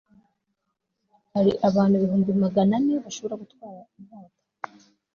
[1.31, 4.37] bari abantu ibihumbi magana ane bashobora gutwara inkota